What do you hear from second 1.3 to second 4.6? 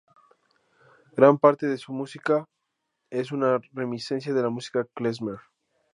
parte de su música es una reminiscencia de la